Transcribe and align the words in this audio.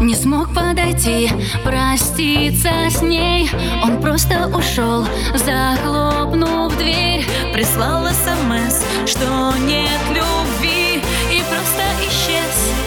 Не 0.00 0.14
смог 0.14 0.54
подойти, 0.54 1.30
проститься 1.64 2.70
с 2.90 3.02
ней. 3.02 3.50
Он 3.82 4.00
просто 4.00 4.48
ушел, 4.48 5.06
захлопнув 5.34 6.76
дверь 6.76 7.24
Прислал 7.52 8.06
смс, 8.06 8.84
что 9.06 9.52
нет 9.58 10.00
любви 10.10 11.02
И 11.32 11.42
просто 11.48 11.82
исчез 12.06 12.77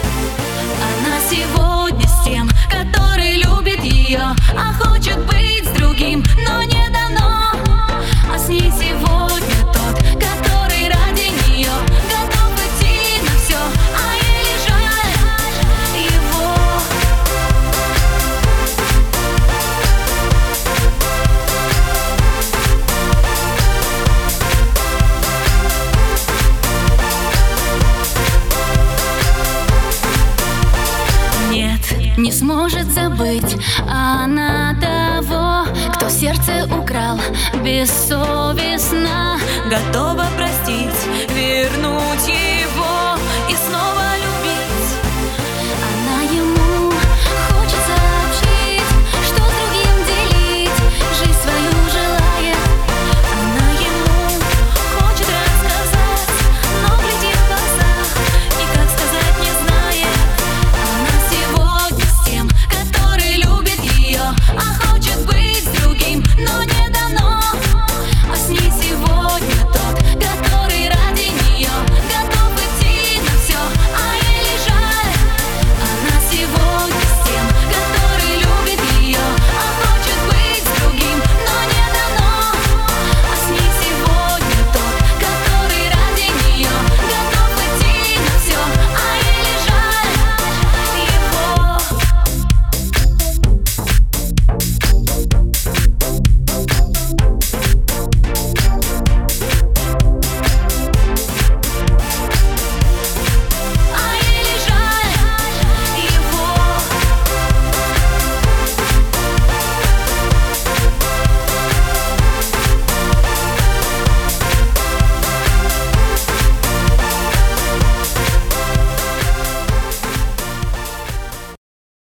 не 32.17 32.31
сможет 32.31 32.91
забыть 32.91 33.57
она 33.87 34.75
того, 34.79 35.65
кто 35.93 36.09
сердце 36.09 36.65
украл 36.65 37.19
бессовестно. 37.63 39.37
Готова 39.69 40.25
простить, 40.37 40.89
вернуть 41.35 42.27
ей 42.27 42.40